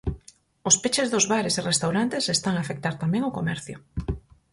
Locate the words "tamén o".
3.03-3.35